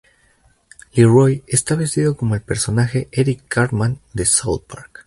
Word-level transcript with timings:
Leroy 0.93 1.43
está 1.47 1.75
vestido 1.75 2.17
como 2.17 2.33
el 2.33 2.41
personaje 2.41 3.07
Eric 3.11 3.43
Cartman 3.47 3.99
de 4.13 4.25
South 4.25 4.63
Park. 4.67 4.99